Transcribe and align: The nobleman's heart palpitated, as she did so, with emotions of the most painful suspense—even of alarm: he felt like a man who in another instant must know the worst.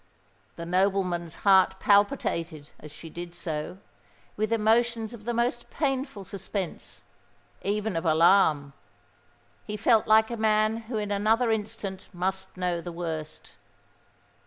The 0.55 0.65
nobleman's 0.65 1.35
heart 1.45 1.79
palpitated, 1.79 2.71
as 2.79 2.91
she 2.91 3.07
did 3.07 3.35
so, 3.35 3.77
with 4.35 4.51
emotions 4.51 5.13
of 5.13 5.25
the 5.25 5.31
most 5.35 5.69
painful 5.69 6.25
suspense—even 6.25 7.95
of 7.95 8.03
alarm: 8.03 8.73
he 9.63 9.77
felt 9.77 10.07
like 10.07 10.31
a 10.31 10.37
man 10.37 10.77
who 10.89 10.97
in 10.97 11.11
another 11.11 11.51
instant 11.51 12.07
must 12.13 12.57
know 12.57 12.81
the 12.81 12.91
worst. 12.91 13.51